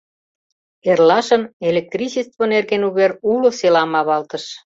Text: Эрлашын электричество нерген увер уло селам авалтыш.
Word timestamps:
Эрлашын 0.91 1.43
электричество 1.69 2.43
нерген 2.53 2.81
увер 2.89 3.11
уло 3.31 3.49
селам 3.59 3.91
авалтыш. 4.01 4.45